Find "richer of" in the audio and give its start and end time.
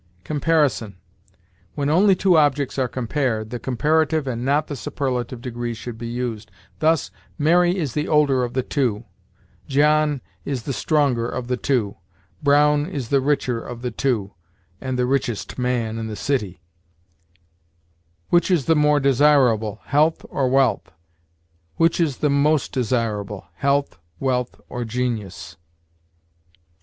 13.21-13.83